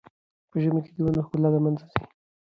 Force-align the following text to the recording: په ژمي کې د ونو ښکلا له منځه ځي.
په 0.49 0.55
ژمي 0.63 0.81
کې 0.85 0.91
د 0.95 0.99
ونو 1.03 1.21
ښکلا 1.25 1.49
له 1.53 1.59
منځه 1.65 1.85
ځي. 1.91 2.01